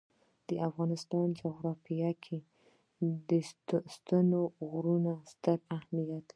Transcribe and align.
د 0.47 0.49
افغانستان 0.69 1.27
جغرافیه 1.41 2.11
کې 2.23 2.37
ستوني 3.95 4.41
غرونه 4.69 5.11
ستر 5.31 5.57
اهمیت 5.77 6.25
لري. 6.27 6.29